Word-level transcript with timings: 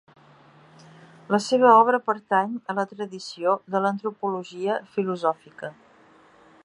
La 1.33 1.39
seva 1.47 1.73
obra 1.81 1.99
pertany 2.07 2.55
a 2.73 2.77
la 2.79 2.87
tradició 2.95 3.53
de 3.75 3.83
l'antropologia 3.85 4.79
filosòfica. 4.97 5.71